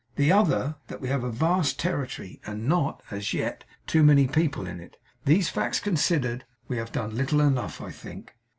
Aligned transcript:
The 0.15 0.31
other, 0.31 0.77
that 0.87 0.99
we 0.99 1.09
have 1.09 1.23
a 1.23 1.29
vast 1.29 1.77
territory, 1.79 2.41
and 2.47 2.67
not 2.67 3.03
as 3.11 3.33
yet 3.35 3.65
too 3.85 4.01
many 4.01 4.27
people 4.27 4.67
on 4.67 4.79
it. 4.79 4.97
These 5.25 5.49
facts 5.49 5.79
considered, 5.79 6.43
we 6.67 6.77
have 6.77 6.91
done 6.91 7.15
little 7.15 7.39
enough, 7.39 7.79
I 7.79 7.91
think. 7.91 8.33